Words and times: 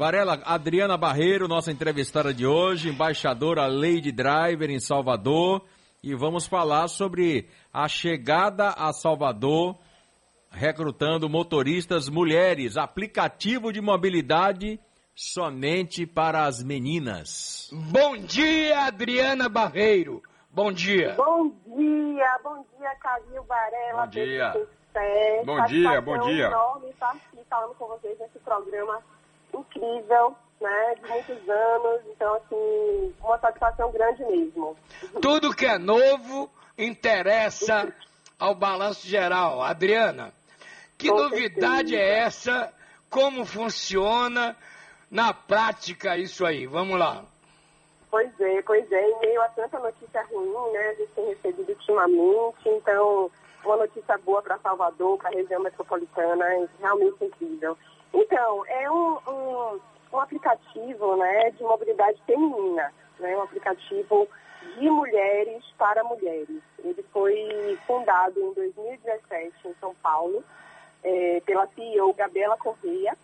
Varela, 0.00 0.40
Adriana 0.46 0.96
Barreiro, 0.96 1.46
nossa 1.46 1.70
entrevistada 1.70 2.32
de 2.32 2.46
hoje, 2.46 2.88
embaixadora 2.88 3.66
Lady 3.66 4.10
Driver 4.10 4.70
em 4.70 4.80
Salvador, 4.80 5.62
e 6.02 6.14
vamos 6.14 6.46
falar 6.46 6.88
sobre 6.88 7.50
a 7.70 7.86
chegada 7.86 8.70
a 8.70 8.94
Salvador, 8.94 9.76
recrutando 10.50 11.28
motoristas 11.28 12.08
mulheres, 12.08 12.78
aplicativo 12.78 13.70
de 13.70 13.82
mobilidade 13.82 14.80
somente 15.14 16.06
para 16.06 16.46
as 16.46 16.62
meninas. 16.62 17.68
Bom 17.70 18.16
dia, 18.16 18.86
Adriana 18.86 19.50
Barreiro. 19.50 20.22
Bom 20.50 20.72
dia. 20.72 21.12
Bom 21.14 21.52
dia, 21.76 22.40
bom 22.42 22.64
dia, 22.78 22.90
Calil 23.02 23.42
Varela. 23.42 24.06
Bom 24.06 24.10
dia. 24.10 24.52
Bom 25.44 25.64
dia, 25.66 26.00
bom 26.00 26.18
dia. 26.20 26.46
enorme 26.46 26.88
estar 26.88 27.10
aqui 27.10 27.44
falando 27.50 27.74
com 27.74 27.86
vocês 27.86 28.18
nesse 28.18 28.38
programa 28.38 28.98
incrível, 29.58 30.36
né, 30.60 30.94
de 30.96 31.08
muitos 31.08 31.48
anos. 31.48 32.00
Então, 32.10 32.34
assim, 32.34 33.14
uma 33.20 33.38
satisfação 33.38 33.90
grande 33.92 34.24
mesmo. 34.24 34.76
Tudo 35.20 35.54
que 35.54 35.66
é 35.66 35.78
novo 35.78 36.50
interessa 36.76 37.92
ao 38.38 38.54
balanço 38.54 39.06
geral. 39.06 39.62
Adriana, 39.62 40.32
que 40.96 41.08
Com 41.08 41.16
novidade 41.16 41.90
certeza. 41.90 41.96
é 41.96 42.18
essa? 42.20 42.74
Como 43.08 43.44
funciona 43.44 44.56
na 45.10 45.34
prática 45.34 46.16
isso 46.16 46.46
aí? 46.46 46.66
Vamos 46.66 46.98
lá. 46.98 47.24
Pois 48.10 48.30
é, 48.40 48.62
pois 48.62 48.90
é. 48.90 49.08
Em 49.08 49.18
meio 49.20 49.40
a 49.42 49.48
tanta 49.48 49.78
notícia 49.78 50.22
ruim, 50.30 50.72
né, 50.72 50.88
a 50.88 50.94
gente 50.94 51.12
tem 51.12 51.26
recebido 51.26 51.68
ultimamente. 51.68 52.68
Então, 52.68 53.30
uma 53.64 53.76
notícia 53.76 54.18
boa 54.18 54.42
para 54.42 54.58
Salvador, 54.58 55.18
para 55.18 55.28
a 55.28 55.32
região 55.32 55.62
metropolitana, 55.62 56.44
é 56.44 56.68
realmente 56.80 57.24
incrível. 57.24 57.76
Então, 58.12 58.66
é 58.66 58.90
um, 58.90 59.18
um, 59.28 59.80
um 60.12 60.18
aplicativo 60.18 61.16
né, 61.16 61.50
de 61.50 61.62
mobilidade 61.62 62.20
feminina, 62.26 62.92
né, 63.18 63.36
um 63.36 63.42
aplicativo 63.42 64.28
de 64.78 64.90
mulheres 64.90 65.64
para 65.78 66.04
mulheres. 66.04 66.60
Ele 66.78 67.02
foi 67.12 67.78
fundado 67.86 68.38
em 68.38 68.52
2017 68.54 69.68
em 69.68 69.74
São 69.80 69.94
Paulo 69.96 70.44
eh, 71.02 71.42
pela 71.46 71.66
CEO 71.68 72.12
Gabriela 72.12 72.56
Correia 72.56 73.16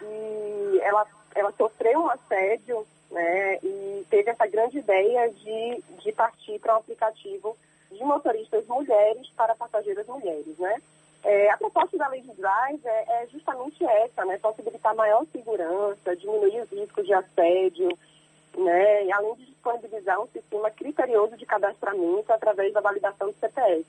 e 0.00 0.80
ela, 0.82 1.06
ela 1.34 1.52
sofreu 1.52 2.00
um 2.00 2.10
assédio 2.10 2.86
né, 3.10 3.58
e 3.62 4.06
teve 4.10 4.30
essa 4.30 4.46
grande 4.46 4.78
ideia 4.78 5.30
de, 5.30 5.82
de 6.02 6.12
partir 6.12 6.58
para 6.58 6.74
um 6.74 6.78
aplicativo 6.78 7.56
de 7.90 8.02
motoristas 8.04 8.66
mulheres 8.66 9.28
para 9.36 9.54
passageiras 9.54 10.06
mulheres, 10.06 10.58
né? 10.58 10.80
É, 11.24 11.50
a 11.50 11.56
proposta 11.56 11.96
da 11.96 12.06
lei 12.08 12.20
de 12.20 12.32
Drive 12.34 12.84
é, 12.84 13.22
é 13.22 13.26
justamente 13.28 13.82
essa, 13.84 14.24
né? 14.26 14.38
Possibilitar 14.38 14.94
maior 14.94 15.24
segurança, 15.32 16.14
diminuir 16.16 16.60
os 16.60 16.70
riscos 16.70 17.06
de 17.06 17.14
assédio, 17.14 17.88
né? 18.58 19.04
E 19.06 19.12
além 19.12 19.34
de 19.36 19.46
disponibilizar 19.46 20.20
um 20.20 20.26
sistema 20.28 20.70
criterioso 20.70 21.36
de 21.36 21.46
cadastramento 21.46 22.30
através 22.30 22.72
da 22.74 22.80
validação 22.82 23.28
do 23.28 23.36
CPF 23.38 23.86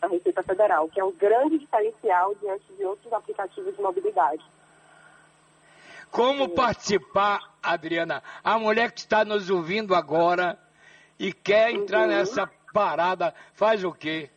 da 0.00 0.08
Receita 0.08 0.42
Federal, 0.42 0.88
que 0.88 0.98
é 0.98 1.04
um 1.04 1.12
grande 1.12 1.58
diferencial 1.58 2.34
diante 2.34 2.64
de 2.72 2.84
outros 2.84 3.12
aplicativos 3.12 3.76
de 3.76 3.80
mobilidade. 3.80 4.42
Como 6.10 6.48
participar, 6.48 7.40
Adriana? 7.62 8.22
A 8.42 8.58
mulher 8.58 8.90
que 8.90 9.00
está 9.00 9.24
nos 9.24 9.48
ouvindo 9.48 9.94
agora 9.94 10.58
e 11.18 11.32
quer 11.32 11.70
entrar 11.70 12.02
Uhum. 12.02 12.08
nessa 12.08 12.50
parada, 12.72 13.32
faz 13.54 13.84
o 13.84 13.92
quê? 13.92 14.28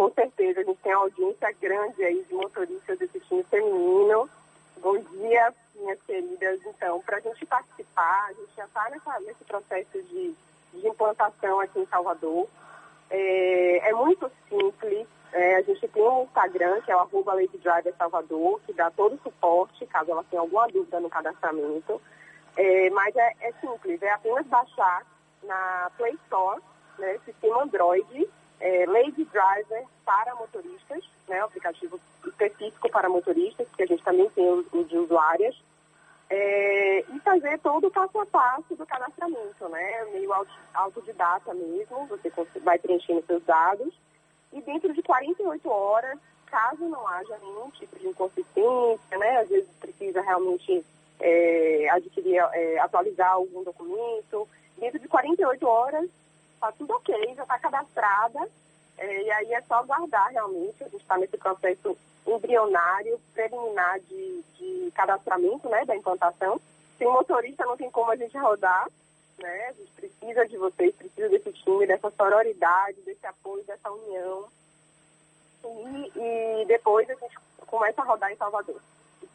Com 0.00 0.10
certeza, 0.12 0.60
a 0.60 0.64
gente 0.64 0.80
tem 0.80 0.94
uma 0.94 1.02
audiência 1.02 1.52
grande 1.60 2.02
aí 2.02 2.24
de 2.24 2.32
motoristas 2.32 2.98
desse 2.98 3.20
time 3.20 3.42
feminino. 3.42 4.30
Bom 4.78 4.96
dia, 4.96 5.52
minhas 5.74 6.00
queridas. 6.04 6.58
Então, 6.64 7.02
para 7.02 7.18
a 7.18 7.20
gente 7.20 7.44
participar, 7.44 8.28
a 8.28 8.32
gente 8.32 8.50
já 8.56 8.64
está 8.64 8.88
nesse 9.20 9.44
processo 9.44 10.02
de, 10.04 10.34
de 10.72 10.88
implantação 10.88 11.60
aqui 11.60 11.80
em 11.80 11.84
Salvador. 11.84 12.48
É, 13.10 13.90
é 13.90 13.92
muito 13.92 14.32
simples. 14.48 15.06
É, 15.34 15.56
a 15.56 15.60
gente 15.60 15.86
tem 15.86 16.02
um 16.02 16.22
Instagram, 16.22 16.80
que 16.80 16.90
é 16.90 16.96
o 16.96 17.00
arroba 17.00 17.36
Driver 17.36 17.94
Salvador, 17.98 18.58
que 18.64 18.72
dá 18.72 18.90
todo 18.90 19.16
o 19.16 19.22
suporte, 19.22 19.84
caso 19.84 20.12
ela 20.12 20.24
tenha 20.24 20.40
alguma 20.40 20.66
dúvida 20.68 20.98
no 20.98 21.10
cadastramento. 21.10 22.00
É, 22.56 22.88
mas 22.88 23.14
é, 23.14 23.34
é 23.42 23.52
simples, 23.60 24.00
é 24.00 24.12
apenas 24.12 24.46
baixar 24.46 25.04
na 25.42 25.90
Play 25.98 26.14
Store, 26.24 26.62
né, 26.98 27.20
sistema 27.26 27.64
Android, 27.64 28.30
é, 28.60 28.84
Lady 28.86 29.24
Driver 29.24 29.84
para 30.04 30.34
motoristas, 30.34 31.02
né, 31.26 31.40
aplicativo 31.40 31.98
específico 32.26 32.90
para 32.90 33.08
motoristas, 33.08 33.66
que 33.74 33.82
a 33.82 33.86
gente 33.86 34.02
também 34.02 34.28
tem 34.30 34.44
o, 34.44 34.64
o 34.72 34.84
de 34.84 34.98
usuárias, 34.98 35.56
é, 36.28 37.00
e 37.00 37.20
fazer 37.20 37.58
todo 37.58 37.88
o 37.88 37.90
passo 37.90 38.20
a 38.20 38.26
passo 38.26 38.76
do 38.76 38.86
cadastramento, 38.86 39.68
né, 39.68 40.04
meio 40.12 40.32
auto- 40.32 40.52
autodidata 40.74 41.54
mesmo, 41.54 42.06
você 42.06 42.30
vai 42.62 42.78
preenchendo 42.78 43.24
seus 43.26 43.42
dados, 43.44 43.92
e 44.52 44.60
dentro 44.60 44.92
de 44.92 45.02
48 45.02 45.68
horas, 45.68 46.18
caso 46.46 46.84
não 46.88 47.06
haja 47.08 47.38
nenhum 47.38 47.70
tipo 47.70 47.98
de 47.98 48.08
inconsistência, 48.08 49.18
né, 49.18 49.38
às 49.38 49.48
vezes 49.48 49.68
precisa 49.80 50.20
realmente 50.20 50.84
é, 51.18 51.88
adquirir, 51.90 52.38
é, 52.52 52.78
atualizar 52.78 53.32
algum 53.32 53.62
documento, 53.62 54.48
dentro 54.76 54.98
de 54.98 55.08
48 55.08 55.66
horas 55.66 56.10
está 56.60 56.72
tudo 56.72 56.92
ok, 56.94 57.34
já 57.34 57.42
está 57.42 57.58
cadastrada, 57.70 58.48
é, 58.98 59.22
e 59.22 59.30
aí 59.30 59.54
é 59.54 59.62
só 59.62 59.76
aguardar 59.76 60.30
realmente, 60.30 60.82
a 60.82 60.88
gente 60.88 61.00
está 61.00 61.16
nesse 61.16 61.36
processo 61.38 61.96
embrionário, 62.26 63.18
preliminar 63.32 64.00
de, 64.00 64.44
de 64.58 64.92
cadastramento 64.94 65.68
né, 65.68 65.84
da 65.84 65.96
implantação. 65.96 66.60
Sem 66.98 67.08
motorista 67.08 67.64
não 67.64 67.76
tem 67.76 67.90
como 67.90 68.10
a 68.10 68.16
gente 68.16 68.36
rodar, 68.36 68.86
né? 69.38 69.68
A 69.68 69.72
gente 69.72 69.90
precisa 69.92 70.46
de 70.46 70.58
vocês, 70.58 70.94
precisa 70.94 71.28
desse 71.30 71.52
time, 71.52 71.86
dessa 71.86 72.10
sororidade, 72.10 73.00
desse 73.02 73.26
apoio, 73.26 73.64
dessa 73.64 73.90
união. 73.90 74.46
E, 75.64 76.12
e 76.14 76.66
depois 76.66 77.08
a 77.08 77.14
gente 77.14 77.38
começa 77.66 78.02
a 78.02 78.04
rodar 78.04 78.30
em 78.30 78.36
Salvador. 78.36 78.80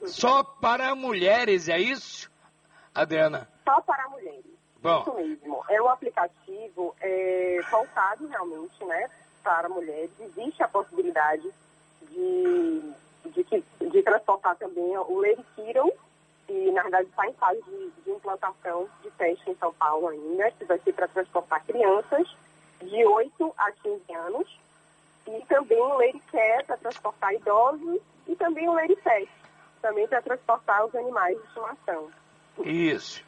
Só 0.05 0.43
para 0.43 0.93
mulheres, 0.93 1.67
é 1.67 1.79
isso, 1.79 2.29
Adriana? 2.93 3.49
Só 3.63 3.81
para 3.81 4.07
mulheres. 4.09 4.54
Bom. 4.85 5.01
Isso 5.01 5.13
mesmo. 5.15 5.63
É 5.69 5.81
um 5.81 5.89
aplicativo 5.89 6.95
é, 7.01 7.59
voltado 7.71 8.27
realmente 8.27 8.83
né, 8.85 9.09
para 9.43 9.67
mulheres. 9.67 10.11
Existe 10.19 10.61
a 10.61 10.67
possibilidade 10.67 11.49
de, 12.11 12.93
de, 13.25 13.43
que- 13.43 13.63
de 13.81 14.03
transportar 14.03 14.55
também 14.57 14.95
o 14.97 15.19
Lady 15.21 15.43
Kiro, 15.55 15.91
que 16.45 16.71
na 16.71 16.83
verdade 16.83 17.09
está 17.09 17.25
em 17.27 17.33
fase 17.33 17.61
de, 17.63 17.91
de 18.03 18.11
implantação 18.11 18.87
de 19.01 19.09
teste 19.11 19.49
em 19.49 19.55
São 19.55 19.73
Paulo 19.73 20.07
ainda, 20.07 20.51
que 20.51 20.65
vai 20.65 20.77
ser 20.79 20.93
para 20.93 21.07
transportar 21.07 21.63
crianças 21.65 22.27
de 22.81 23.03
8 23.05 23.53
a 23.57 23.71
15 23.71 24.13
anos. 24.13 24.59
E 25.27 25.43
também 25.47 25.81
o 25.81 25.97
Lady 25.97 26.19
Care 26.31 26.63
para 26.65 26.77
transportar 26.77 27.33
idosos 27.33 27.99
e 28.27 28.35
também 28.35 28.69
o 28.69 28.73
Lady 28.73 28.95
Pet, 28.97 29.27
também 29.81 30.07
para 30.07 30.21
transportar 30.21 30.85
os 30.85 30.93
animais 30.93 31.35
de 31.35 31.43
estimação. 31.47 32.11
Isso. 32.63 33.23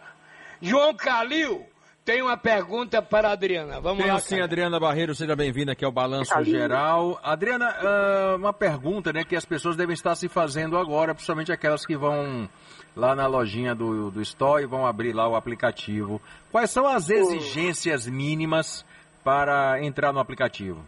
João 0.62 0.94
Calil 0.96 1.66
tem 2.08 2.22
uma 2.22 2.38
pergunta 2.38 3.02
para 3.02 3.28
a 3.28 3.32
Adriana. 3.34 3.82
Vamos 3.82 4.02
Tenho 4.02 4.14
lá. 4.14 4.20
sim, 4.22 4.36
cara. 4.36 4.46
Adriana 4.46 4.80
Barreiro, 4.80 5.14
seja 5.14 5.36
bem-vinda 5.36 5.74
aqui 5.74 5.84
ao 5.84 5.92
Balanço 5.92 6.32
Tá 6.32 6.40
lindo. 6.40 6.58
Geral. 6.58 7.20
Adriana, 7.22 7.68
ah, 7.68 8.36
uma 8.38 8.54
pergunta 8.54 9.12
né, 9.12 9.26
que 9.26 9.36
as 9.36 9.44
pessoas 9.44 9.76
devem 9.76 9.94
estar 9.94 10.16
se 10.16 10.30
fazendo 10.30 10.78
agora, 10.78 11.14
principalmente 11.14 11.52
aquelas 11.52 11.86
que 11.86 11.98
vão 11.98 12.48
lá 12.96 13.14
na 13.14 13.28
lojinha 13.28 13.76
do, 13.76 14.10
do 14.10 14.22
Store 14.22 14.64
e 14.64 14.66
vão 14.66 14.88
abrir 14.88 15.12
lá 15.12 15.28
o 15.28 15.36
aplicativo. 15.36 16.22
Quais 16.50 16.72
são 16.72 16.88
as 16.88 17.10
exigências 17.10 18.08
mínimas 18.08 18.86
para 19.22 19.84
entrar 19.84 20.14
no 20.14 20.20
aplicativo? 20.20 20.82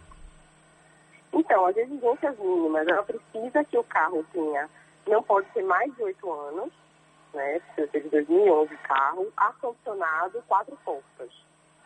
Então, 1.34 1.66
as 1.66 1.76
exigências 1.76 2.40
mínimas, 2.40 2.88
ela 2.88 3.04
precisa 3.04 3.64
que 3.66 3.78
o 3.78 3.84
carro 3.84 4.26
tenha, 4.32 4.70
não 5.06 5.22
pode 5.22 5.52
ser 5.52 5.64
mais 5.64 5.94
de 5.96 6.02
oito 6.02 6.32
anos, 6.32 6.72
né? 7.34 7.62
Ser 7.76 7.88
de 7.88 8.10
2011 8.10 8.74
o 8.74 8.78
carro, 8.80 9.32
ar-condicionado, 9.38 10.44
quatro 10.48 10.78
portas. 10.84 11.30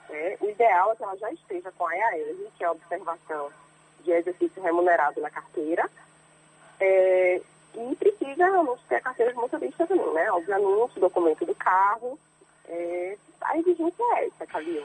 né? 0.10 0.38
O 0.40 0.50
ideal 0.50 0.92
é 0.92 0.96
que 0.96 1.04
ela 1.04 1.18
já 1.18 1.32
esteja 1.32 1.72
com 1.72 1.88
a 1.88 1.96
EAR, 1.96 2.14
que 2.58 2.64
é 2.64 2.68
a 2.68 2.72
observação 2.72 3.50
de 4.04 4.12
exercício 4.12 4.62
remunerado 4.62 5.22
na 5.22 5.30
carteira. 5.30 5.90
É, 6.80 7.42
e 7.76 7.96
precisa 7.96 8.46
realmente 8.46 8.84
ter 8.88 8.96
a 8.96 9.02
carteira 9.02 9.32
de 9.32 9.38
motorista 9.38 9.88
também, 9.88 10.14
né? 10.14 10.32
Obviamente, 10.32 10.98
o 10.98 11.00
documento 11.00 11.46
do 11.46 11.56
carro. 11.56 12.20
É, 12.66 13.18
a 13.42 13.58
exigência 13.58 14.04
é 14.16 14.28
essa, 14.28 14.46
Calil. 14.46 14.84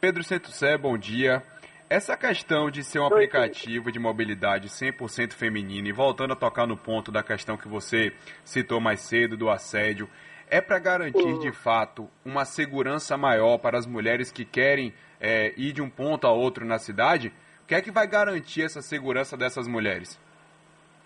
Pedro 0.00 0.22
Centucé, 0.22 0.76
bom 0.76 0.96
dia. 0.96 1.42
Essa 1.88 2.16
questão 2.16 2.68
de 2.68 2.82
ser 2.82 2.98
um 2.98 3.06
aplicativo 3.06 3.92
de 3.92 3.98
mobilidade 4.00 4.68
100% 4.68 5.34
feminino 5.34 5.86
e 5.86 5.92
voltando 5.92 6.32
a 6.32 6.36
tocar 6.36 6.66
no 6.66 6.76
ponto 6.76 7.12
da 7.12 7.22
questão 7.22 7.56
que 7.56 7.68
você 7.68 8.12
citou 8.44 8.80
mais 8.80 9.00
cedo 9.00 9.36
do 9.36 9.48
assédio, 9.48 10.08
é 10.50 10.60
para 10.60 10.80
garantir 10.80 11.38
de 11.38 11.52
fato 11.52 12.08
uma 12.24 12.44
segurança 12.44 13.16
maior 13.16 13.58
para 13.58 13.78
as 13.78 13.86
mulheres 13.86 14.32
que 14.32 14.44
querem 14.44 14.92
é, 15.20 15.54
ir 15.56 15.72
de 15.72 15.80
um 15.80 15.88
ponto 15.88 16.26
a 16.26 16.32
outro 16.32 16.64
na 16.64 16.78
cidade? 16.78 17.32
O 17.62 17.66
que 17.66 17.74
é 17.76 17.80
que 17.80 17.92
vai 17.92 18.08
garantir 18.08 18.62
essa 18.62 18.82
segurança 18.82 19.36
dessas 19.36 19.68
mulheres? 19.68 20.18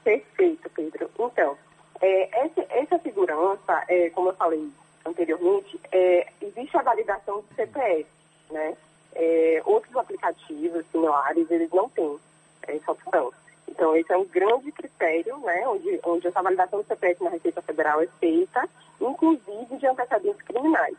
Perfeito, 0.02 0.70
Pedro. 0.70 1.10
Então, 1.18 1.58
É, 2.02 2.46
essa, 2.46 2.66
essa 2.70 2.98
segurança, 3.00 3.84
é, 3.86 4.08
como 4.10 4.30
eu 4.30 4.34
falei 4.34 4.66
anteriormente, 5.04 5.78
é, 5.92 6.26
existe 6.40 6.74
a 6.74 6.82
validação 6.82 7.42
do 7.42 7.54
CPF, 7.54 8.06
né? 8.50 8.74
É, 9.22 9.60
outros 9.66 9.94
aplicativos 9.96 10.86
similares, 10.90 11.50
eles 11.50 11.70
não 11.70 11.90
têm 11.90 12.18
essa 12.66 12.92
opção. 12.92 13.30
Então, 13.68 13.94
esse 13.94 14.10
é 14.10 14.16
um 14.16 14.24
grande 14.24 14.72
critério, 14.72 15.36
né, 15.40 15.68
onde, 15.68 16.00
onde 16.04 16.26
essa 16.26 16.40
validação 16.40 16.80
do 16.80 16.86
CPF 16.86 17.22
na 17.22 17.28
Receita 17.28 17.60
Federal 17.60 18.00
é 18.00 18.06
feita, 18.18 18.66
inclusive 18.98 19.76
de 19.76 19.86
antecedentes 19.86 20.40
criminais. 20.42 20.96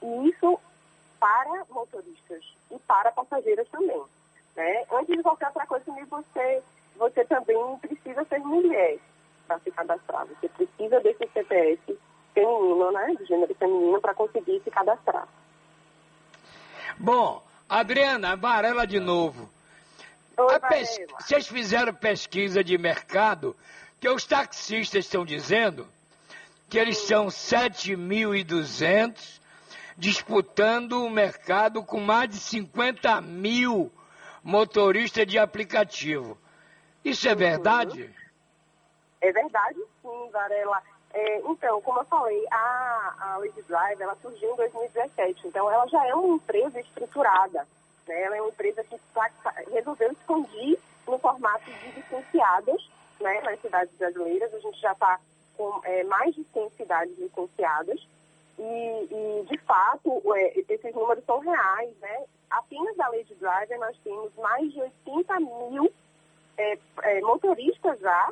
E 0.00 0.28
isso 0.28 0.60
para 1.18 1.64
motoristas 1.70 2.44
e 2.70 2.78
para 2.86 3.10
passageiros 3.10 3.68
também. 3.68 4.00
Né? 4.54 4.84
Antes 4.92 5.16
de 5.16 5.22
qualquer 5.24 5.48
outra 5.48 5.66
coisa, 5.66 5.84
você, 6.08 6.62
você 6.96 7.24
também 7.24 7.78
precisa 7.78 8.24
ser 8.26 8.38
mulher 8.38 8.98
para 9.48 9.58
se 9.58 9.72
cadastrar. 9.72 10.24
Você 10.26 10.48
precisa 10.48 11.00
desse 11.00 11.26
CPF 11.32 11.98
feminino, 12.32 12.92
né, 12.92 13.14
de 13.18 13.24
gênero 13.24 13.54
feminino, 13.56 14.00
para 14.00 14.14
conseguir 14.14 14.60
se 14.62 14.70
cadastrar. 14.70 15.26
Bom, 16.98 17.42
Adriana, 17.68 18.36
Varela 18.36 18.86
de 18.86 19.00
novo. 19.00 19.50
Oi, 20.36 20.60
pes... 20.60 20.96
Vocês 21.20 21.48
fizeram 21.48 21.92
pesquisa 21.92 22.62
de 22.62 22.78
mercado 22.78 23.56
que 24.00 24.08
os 24.08 24.24
taxistas 24.24 25.04
estão 25.04 25.24
dizendo 25.24 25.88
que 26.68 26.78
eles 26.78 26.98
são 26.98 27.26
7.200 27.26 29.40
disputando 29.96 31.04
o 31.04 31.10
mercado 31.10 31.82
com 31.82 31.98
mais 32.00 32.28
de 32.28 32.36
50 32.36 33.20
mil 33.22 33.90
motoristas 34.44 35.26
de 35.26 35.38
aplicativo. 35.38 36.38
Isso 37.04 37.28
é 37.28 37.32
uhum. 37.32 37.38
verdade? 37.38 38.14
É 39.20 39.32
verdade, 39.32 39.80
sim, 40.02 40.30
Varela. 40.30 40.80
É, 41.16 41.38
então, 41.46 41.80
como 41.80 42.00
eu 42.00 42.04
falei, 42.04 42.46
a, 42.50 43.14
a 43.18 43.36
Lady 43.38 43.62
Drive 43.62 44.02
ela 44.02 44.14
surgiu 44.20 44.52
em 44.52 44.56
2017, 44.56 45.48
então 45.48 45.70
ela 45.70 45.86
já 45.86 46.06
é 46.06 46.14
uma 46.14 46.36
empresa 46.36 46.78
estruturada. 46.78 47.66
Né? 48.06 48.22
Ela 48.22 48.36
é 48.36 48.42
uma 48.42 48.50
empresa 48.50 48.84
que 48.84 48.98
tá, 49.14 49.30
tá, 49.42 49.54
resolveu 49.72 50.12
expandir 50.12 50.78
no 51.08 51.18
formato 51.18 51.64
de 51.64 51.90
licenciadas 51.92 52.90
né, 53.18 53.40
nas 53.40 53.58
cidades 53.62 53.96
brasileiras. 53.96 54.52
A 54.52 54.58
gente 54.58 54.78
já 54.78 54.92
está 54.92 55.18
com 55.56 55.80
é, 55.84 56.04
mais 56.04 56.34
de 56.34 56.44
100 56.52 56.70
cidades 56.76 57.18
licenciadas. 57.18 58.06
E, 58.58 59.08
e 59.10 59.46
de 59.48 59.56
fato, 59.60 60.22
é, 60.36 60.64
esses 60.68 60.94
números 60.94 61.24
são 61.24 61.38
reais. 61.38 61.96
Né? 61.98 62.24
Apenas 62.50 62.94
da 62.94 63.08
Lady 63.08 63.34
Driver 63.36 63.80
nós 63.80 63.96
temos 64.04 64.34
mais 64.36 64.70
de 64.70 64.82
80 64.82 65.40
mil 65.40 65.90
é, 66.58 66.78
é, 67.04 67.20
motoristas 67.22 67.98
já 68.00 68.30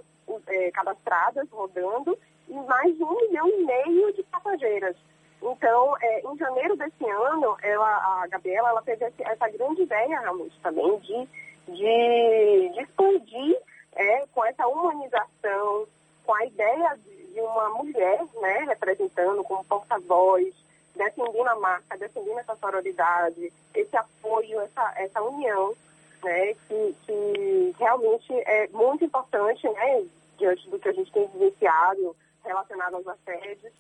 é, 0.49 0.71
cadastradas, 0.71 1.49
rodando, 1.49 2.19
e 2.55 2.67
mais 2.69 2.97
de 2.97 3.03
um 3.03 3.15
milhão 3.15 3.49
e 3.49 3.65
meio 3.65 4.13
de 4.13 4.23
passageiras. 4.25 4.97
Então, 5.43 5.97
é, 6.01 6.21
em 6.21 6.39
janeiro 6.39 6.77
desse 6.77 7.05
ano, 7.05 7.57
ela, 7.63 8.23
a 8.23 8.27
Gabriela 8.29 8.71
ela 8.71 8.83
teve 8.83 9.05
essa 9.05 9.49
grande 9.49 9.83
ideia 9.83 10.21
realmente 10.21 10.59
também 10.63 10.99
de, 11.01 11.29
de, 11.69 12.71
de 12.73 12.81
expandir 12.81 13.59
é, 13.95 14.25
com 14.33 14.45
essa 14.45 14.67
humanização, 14.67 15.87
com 16.25 16.35
a 16.35 16.47
ideia 16.47 16.99
de, 17.05 17.41
uma 17.41 17.69
mulher 17.71 18.25
né, 18.41 18.65
representando 18.69 19.43
como 19.43 19.65
porta-voz, 19.65 20.55
defendendo 20.95 21.49
a 21.49 21.57
marca, 21.57 21.99
defendendo 21.99 22.39
essa 22.39 22.55
sororidade, 22.55 23.53
esse 23.75 23.97
apoio, 23.97 24.61
essa, 24.61 24.95
essa 24.97 25.21
união, 25.21 25.75
né, 26.23 26.55
que, 26.69 26.97
que 27.05 27.75
realmente 27.77 28.33
é 28.33 28.69
muito 28.69 29.05
importante 29.05 29.69
né, 29.69 30.05
diante 30.39 30.71
do 30.71 30.79
que 30.79 30.89
a 30.89 30.93
gente 30.93 31.11
tem 31.11 31.27
vivenciado 31.27 32.15
relacionado 32.45 32.97
aos 32.97 33.07
assédios. 33.09 33.73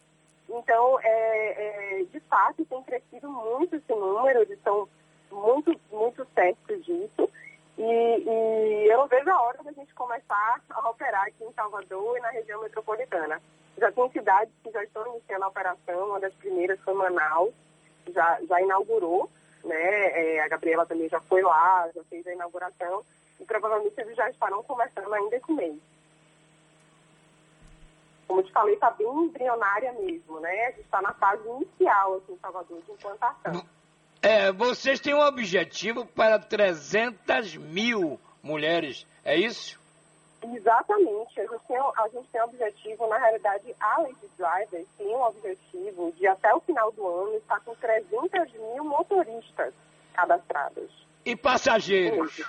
Então, 0.49 0.99
é, 1.01 2.01
é, 2.01 2.05
de 2.05 2.21
fato, 2.21 2.65
tem 2.65 2.83
crescido 2.83 3.31
muito 3.31 3.77
esse 3.77 3.93
número, 3.93 4.43
eles 4.43 4.59
são 4.63 4.89
muito, 5.31 5.79
muito 5.91 6.27
certos 6.35 6.85
disso. 6.85 7.31
E, 7.77 7.83
e, 7.83 8.87
eu 8.89 8.99
não 8.99 9.09
vejo 9.09 9.29
a 9.31 9.43
hora 9.43 9.63
da 9.63 9.73
gente 9.73 9.93
começar 9.95 10.61
a 10.71 10.89
operar 10.89 11.27
aqui 11.27 11.45
em 11.45 11.53
Salvador 11.53 12.17
e 12.17 12.21
na 12.21 12.31
região 12.31 12.63
metropolitana. 12.63 13.41
Já 13.79 13.91
tem 13.91 14.09
cidades 14.11 14.55
que 14.63 14.71
já 14.71 14.85
estão 14.85 15.07
iniciando 15.09 15.45
a 15.45 15.49
operação, 15.49 16.09
uma 16.09 16.21
das 16.21 16.35
primeiras 16.35 16.79
foi 16.81 16.95
Manaus, 16.95 17.53
já, 18.13 18.39
já 18.49 18.61
inaugurou, 18.61 19.29
né? 19.65 20.37
É, 20.37 20.41
a 20.41 20.49
Gabriela 20.49 20.87
também 20.87 21.09
já 21.09 21.21
foi 21.23 21.43
lá, 21.43 21.91
já 21.93 22.05
fez 22.05 22.25
a 22.27 22.33
inauguração, 22.33 23.05
e 23.41 23.45
provavelmente 23.45 24.01
eles 24.01 24.15
já 24.15 24.31
estarão 24.31 24.63
começando 24.63 25.13
ainda 25.13 25.37
esse 25.37 25.53
mês 25.53 25.81
como 28.27 28.41
eu 28.41 28.45
te 28.45 28.53
falei, 28.53 28.75
está 28.75 28.91
bem 28.91 29.07
embrionária 29.07 29.93
mesmo, 29.93 30.41
né? 30.41 30.67
A 30.67 30.71
gente 30.71 30.81
está 30.81 31.01
na 31.03 31.13
fase 31.15 31.47
inicial 31.49 32.17
aqui 32.17 32.33
em 32.33 32.39
Salvador 32.39 32.83
de 32.83 32.93
implantação. 32.93 33.67
É, 34.23 34.51
vocês 34.53 35.01
têm 35.01 35.15
um 35.15 35.21
objetivo 35.21 36.07
para 36.07 36.39
300 36.39 37.57
mil 37.57 38.19
mulheres, 38.43 39.07
é 39.25 39.37
isso? 39.37 39.79
Exatamente. 40.43 41.41
A 41.41 41.47
gente 41.47 41.65
tem, 41.67 41.77
a 41.77 42.09
gente 42.09 42.29
tem 42.29 42.41
um 42.41 42.45
objetivo, 42.45 43.07
na 43.07 43.19
realidade, 43.19 43.75
a 43.81 44.01
Lady 44.01 44.31
Driver 44.37 44.85
tem 44.99 45.07
um 45.07 45.23
objetivo 45.23 46.13
de 46.13 46.27
até 46.27 46.55
o 46.55 46.61
final 46.61 46.93
do 46.93 47.07
ano 47.07 47.37
estar 47.37 47.61
com 47.61 47.75
300 47.75 48.53
mil 48.53 48.85
motoristas 48.85 49.73
cadastrados. 50.13 51.07
E 51.25 51.35
passageiros? 51.35 52.43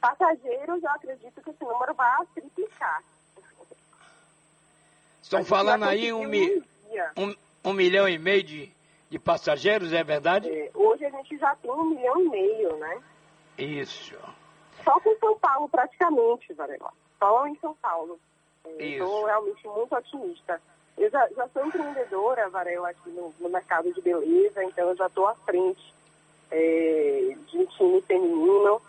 Passageiros, 0.00 0.82
eu 0.82 0.90
acredito 0.90 1.42
que 1.42 1.50
esse 1.50 1.64
número 1.64 1.94
vai 1.94 2.26
triplicar. 2.34 3.02
Estão 5.34 5.44
falando 5.44 5.84
aí 5.84 6.12
um, 6.12 6.28
mi, 6.28 6.62
um, 7.16 7.34
um, 7.64 7.72
milhão 7.72 8.08
e 8.08 8.16
meio 8.18 8.42
de, 8.44 8.72
de 9.10 9.18
passageiros, 9.18 9.92
é 9.92 10.04
verdade? 10.04 10.48
É, 10.48 10.70
hoje 10.72 11.04
a 11.04 11.10
gente 11.10 11.36
já 11.36 11.54
tem 11.56 11.70
um 11.72 11.86
milhão 11.86 12.20
e 12.20 12.28
meio, 12.28 12.76
né? 12.76 13.02
Isso. 13.58 14.14
Só 14.84 15.00
com 15.00 15.16
São 15.18 15.36
Paulo, 15.38 15.68
praticamente, 15.68 16.52
Varela. 16.52 16.92
Só 17.18 17.46
em 17.48 17.56
São 17.56 17.74
Paulo. 17.74 18.18
Estou 18.78 19.26
realmente 19.26 19.66
muito 19.66 19.94
otimista. 19.94 20.60
Eu 20.96 21.10
já, 21.10 21.28
já 21.36 21.48
sou 21.48 21.66
empreendedora, 21.66 22.48
Varela, 22.48 22.90
aqui 22.90 23.10
no, 23.10 23.34
no 23.40 23.48
mercado 23.48 23.92
de 23.92 24.00
beleza, 24.00 24.62
então 24.62 24.90
eu 24.90 24.96
já 24.96 25.08
estou 25.08 25.26
à 25.26 25.34
frente 25.34 25.92
é, 26.50 27.36
de 27.48 27.58
um 27.58 27.66
time 27.66 28.00
feminino. 28.02 28.80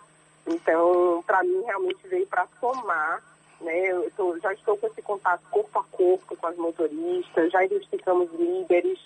Então, 0.45 1.24
para 1.25 1.44
mim, 1.44 1.63
realmente 1.63 2.07
veio 2.07 2.27
para 2.27 2.47
somar 2.59 3.24
né? 3.62 3.92
Eu 3.92 4.12
tô, 4.15 4.38
já 4.39 4.53
estou 4.53 4.77
com 4.77 4.89
contato 5.06 5.42
corpo 5.50 5.80
a 5.80 5.84
corpo 5.84 6.36
com 6.36 6.48
as 6.48 6.57
motoristas, 6.57 7.52
já 7.52 7.63
identificamos 7.63 8.30
líderes. 8.34 9.00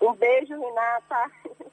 Um 0.00 0.12
beijo, 0.14 0.58
Renata. 0.58 1.30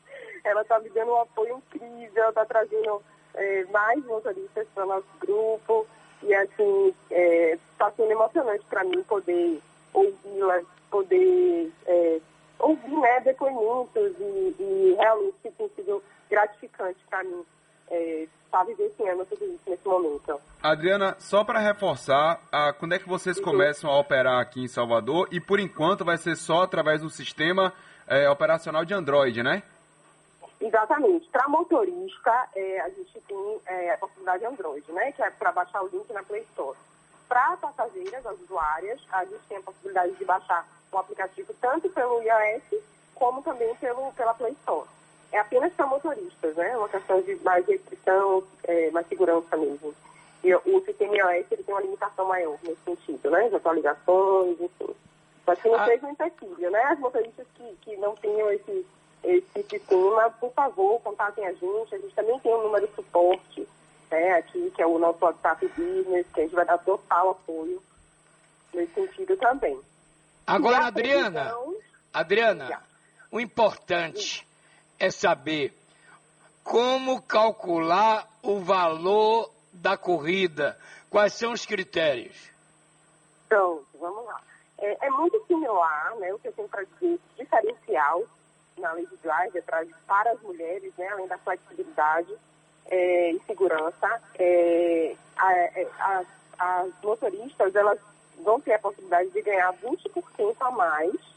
Ela 0.43 0.61
está 0.61 0.79
me 0.79 0.89
dando 0.89 1.11
um 1.11 1.21
apoio 1.21 1.57
incrível, 1.57 2.29
está 2.29 2.45
trazendo 2.45 3.01
é, 3.33 3.65
mais 3.65 4.03
motoristas 4.05 4.67
para 4.73 4.85
o 4.85 4.87
nosso 4.87 5.07
grupo. 5.19 5.85
E 6.23 6.33
assim, 6.33 6.87
está 7.09 7.15
é, 7.15 7.59
tá 7.77 7.91
sendo 7.91 8.11
emocionante 8.11 8.63
para 8.69 8.83
mim 8.83 9.03
poder 9.03 9.59
ouvi-las, 9.93 10.65
poder 10.89 11.71
é, 11.85 12.19
ouvir 12.59 12.97
né, 12.97 13.19
depoimentos 13.21 14.13
e, 14.19 14.55
e 14.59 14.95
realmente 14.99 15.51
tem 15.57 15.69
sido 15.75 16.03
gratificante 16.29 16.99
para 17.09 17.23
mim 17.23 17.43
é, 17.91 18.27
está 18.45 18.63
vivenciando 18.63 19.25
tudo 19.25 19.45
isso 19.45 19.61
nesse 19.67 19.87
momento. 19.87 20.39
Adriana, 20.63 21.15
só 21.19 21.43
para 21.43 21.59
reforçar, 21.59 22.41
a, 22.51 22.73
quando 22.73 22.93
é 22.93 22.99
que 22.99 23.07
vocês 23.07 23.37
uhum. 23.37 23.43
começam 23.43 23.89
a 23.89 23.99
operar 23.99 24.39
aqui 24.39 24.63
em 24.63 24.67
Salvador? 24.67 25.27
E 25.31 25.39
por 25.39 25.59
enquanto 25.59 26.05
vai 26.05 26.17
ser 26.17 26.35
só 26.35 26.63
através 26.63 27.01
do 27.01 27.09
sistema 27.09 27.73
é, 28.07 28.29
operacional 28.29 28.85
de 28.85 28.93
Android, 28.93 29.43
né? 29.43 29.61
Exatamente. 30.59 31.27
Para 31.29 31.47
motorista, 31.49 32.49
é, 32.55 32.81
a 32.81 32.89
gente 32.89 33.19
tem 33.27 33.59
é, 33.65 33.93
a 33.93 33.97
possibilidade 33.97 34.39
de 34.39 34.45
Android, 34.45 34.91
né? 34.91 35.11
Que 35.11 35.23
é 35.23 35.29
para 35.29 35.51
baixar 35.51 35.81
o 35.81 35.87
link 35.87 36.11
na 36.13 36.23
Play 36.23 36.41
Store. 36.51 36.77
Para 37.27 37.57
passageiras, 37.57 38.25
as 38.25 38.39
usuárias, 38.41 39.01
a 39.11 39.25
gente 39.25 39.41
tem 39.47 39.57
a 39.57 39.61
possibilidade 39.61 40.13
de 40.13 40.25
baixar 40.25 40.67
o 40.91 40.97
aplicativo 40.97 41.53
tanto 41.61 41.89
pelo 41.89 42.21
iOS 42.21 42.83
como 43.15 43.41
também 43.41 43.73
pelo, 43.75 44.11
pela 44.13 44.33
Play 44.33 44.51
Store 44.51 44.87
é 45.31 45.39
apenas 45.39 45.71
para 45.73 45.87
motoristas, 45.87 46.55
né? 46.55 46.75
Uma 46.77 46.89
questão 46.89 47.21
de 47.21 47.35
mais 47.43 47.65
restrição, 47.65 48.43
é, 48.63 48.91
mais 48.91 49.07
segurança 49.07 49.55
mesmo. 49.55 49.93
E 50.43 50.53
o 50.55 50.81
sistema 50.83 51.15
iOS 51.15 51.45
ele 51.51 51.63
tem 51.63 51.75
uma 51.75 51.81
limitação 51.81 52.27
maior 52.27 52.57
nesse 52.63 52.81
sentido, 52.83 53.29
né? 53.29 53.47
De 53.49 53.55
atualizações, 53.55 54.59
enfim. 54.59 54.95
Mas 55.45 55.61
que 55.61 55.69
não 55.69 55.79
ah. 55.79 55.85
seja 55.85 56.05
um 56.05 56.11
empecilho, 56.11 56.71
né? 56.71 56.83
As 56.83 56.99
motoristas 56.99 57.47
que, 57.55 57.77
que 57.81 57.97
não 57.97 58.15
tenham 58.15 58.51
esse, 58.51 58.85
esse 59.23 59.63
sistema, 59.69 60.29
por 60.31 60.51
favor, 60.53 60.99
contatem 61.01 61.45
a 61.45 61.53
gente. 61.53 61.95
A 61.95 61.97
gente 61.97 62.15
também 62.15 62.39
tem 62.39 62.53
um 62.53 62.63
número 62.63 62.87
de 62.87 62.95
suporte 62.95 63.67
né, 64.11 64.33
aqui, 64.33 64.71
que 64.75 64.81
é 64.81 64.85
o 64.85 64.99
nosso 64.99 65.23
WhatsApp 65.23 65.65
Business, 65.69 66.27
que 66.33 66.41
a 66.41 66.43
gente 66.43 66.55
vai 66.55 66.65
dar 66.65 66.77
total 66.79 67.31
apoio 67.31 67.81
nesse 68.73 68.93
sentido 68.93 69.37
também. 69.37 69.79
Agora, 70.45 70.87
Adriana, 70.87 71.55
Adriana, 72.11 72.81
o 73.31 73.39
importante 73.39 74.45
é 75.01 75.09
saber 75.09 75.73
como 76.63 77.23
calcular 77.23 78.29
o 78.43 78.59
valor 78.59 79.51
da 79.73 79.97
corrida. 79.97 80.77
Quais 81.09 81.33
são 81.33 81.53
os 81.53 81.65
critérios? 81.65 82.37
Então, 83.47 83.81
vamos 83.99 84.23
lá. 84.25 84.39
É, 84.77 85.07
é 85.07 85.09
muito 85.09 85.43
similar, 85.47 86.15
né, 86.17 86.31
o 86.31 86.37
que 86.37 86.49
eu 86.49 86.53
tenho 86.53 86.69
para 86.69 86.83
dizer, 86.83 87.19
diferencial 87.35 88.23
na 88.77 88.93
lei 88.93 89.07
de 89.07 89.17
drive 89.17 89.59
para 89.63 90.31
as 90.31 90.41
mulheres, 90.41 90.93
né, 90.95 91.07
além 91.07 91.27
da 91.27 91.37
flexibilidade 91.39 92.33
é, 92.85 93.31
e 93.31 93.41
segurança. 93.47 94.21
É, 94.37 95.15
a, 95.35 95.53
é, 95.53 95.87
a, 95.97 96.23
as 96.59 96.93
motoristas 97.01 97.73
elas 97.73 97.99
vão 98.43 98.61
ter 98.61 98.73
a 98.73 98.79
possibilidade 98.79 99.31
de 99.31 99.41
ganhar 99.41 99.73
20% 99.73 100.55
a 100.59 100.71
mais 100.71 101.31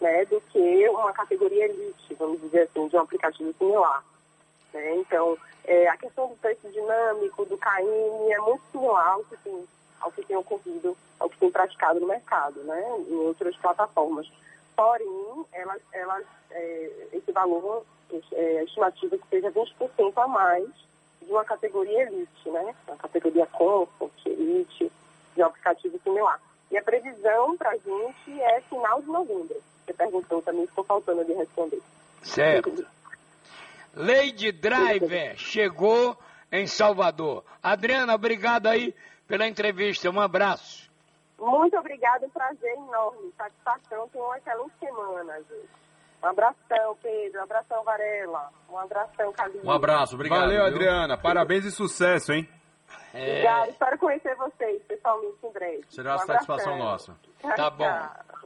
né, 0.00 0.24
do 0.26 0.40
que 0.52 0.88
uma 0.88 1.12
categoria 1.12 1.64
elite, 1.64 2.14
vamos 2.14 2.40
dizer 2.40 2.62
assim, 2.62 2.88
de 2.88 2.96
um 2.96 3.00
aplicativo 3.00 3.52
similar. 3.58 4.04
Né? 4.72 4.96
Então, 4.96 5.36
é, 5.64 5.88
a 5.88 5.96
questão 5.96 6.28
do 6.28 6.36
preço 6.36 6.68
dinâmico, 6.70 7.44
do 7.44 7.58
CAIM, 7.58 8.32
é 8.32 8.38
muito 8.38 8.62
similar 8.72 9.12
ao 9.12 9.24
que 9.24 9.36
tem, 9.38 9.64
ao 10.00 10.12
que 10.12 10.24
tem 10.24 10.36
ocorrido, 10.36 10.96
ao 11.18 11.28
que 11.28 11.38
tem 11.38 11.50
praticado 11.50 12.00
no 12.00 12.06
mercado, 12.06 12.60
né, 12.64 13.04
em 13.08 13.16
outras 13.16 13.56
plataformas. 13.56 14.30
Porém, 14.76 15.44
elas, 15.52 15.82
elas, 15.92 16.24
é, 16.50 17.08
esse 17.12 17.32
valor, 17.32 17.84
é, 18.32 18.58
a 18.60 18.64
estimativa 18.64 19.18
que 19.18 19.28
seja 19.28 19.50
20% 19.50 20.12
a 20.16 20.28
mais 20.28 20.68
de 21.20 21.30
uma 21.30 21.44
categoria 21.44 22.02
elite, 22.02 22.48
né, 22.48 22.74
uma 22.86 22.96
categoria 22.96 23.46
comfort, 23.46 24.26
elite, 24.26 24.90
de 25.34 25.42
um 25.42 25.46
aplicativo 25.46 26.00
similar. 26.02 26.40
E 26.70 26.78
a 26.78 26.82
previsão 26.82 27.56
para 27.56 27.70
a 27.70 27.76
gente 27.76 28.40
é 28.40 28.60
final 28.62 29.00
de 29.02 29.08
novembro. 29.08 29.62
Você 29.88 29.94
perguntou 29.94 30.42
também, 30.42 30.64
estou 30.64 30.84
faltando 30.84 31.24
de 31.24 31.32
responder. 31.32 31.80
Certo. 32.22 32.86
Lady 33.94 34.52
Driver 34.52 35.34
chegou 35.38 36.14
em 36.52 36.66
Salvador. 36.66 37.42
Adriana, 37.62 38.14
obrigado 38.14 38.66
aí 38.66 38.94
pela 39.26 39.48
entrevista. 39.48 40.10
Um 40.10 40.20
abraço. 40.20 40.90
Muito 41.38 41.74
obrigada, 41.78 42.26
um 42.26 42.30
prazer 42.30 42.74
enorme. 42.74 43.32
Satisfação, 43.34 44.08
tenha 44.08 44.24
uma 44.24 44.36
excelente 44.36 44.72
semana, 44.78 45.38
gente. 45.38 45.68
Um 46.22 46.26
abração, 46.26 46.98
Pedro. 47.02 47.40
Um 47.40 47.44
abração, 47.44 47.84
Varela. 47.84 48.50
Um 48.68 48.78
abração, 48.78 49.32
Calil. 49.32 49.60
Um 49.64 49.70
abraço, 49.70 50.16
obrigado. 50.16 50.40
Valeu, 50.40 50.58
viu? 50.58 50.66
Adriana. 50.66 51.16
Parabéns 51.16 51.64
e 51.64 51.70
sucesso, 51.70 52.32
hein? 52.32 52.46
É, 53.14 53.30
Obrigada, 53.30 53.70
espero 53.70 53.98
conhecer 53.98 54.34
vocês 54.36 54.82
pessoalmente 54.82 55.38
em 55.42 55.50
breve. 55.50 55.84
Será 55.88 56.16
Um 56.16 56.18
satisfação 56.18 56.76
nossa. 56.76 57.16
Tá 57.56 57.70
bom. 57.70 57.86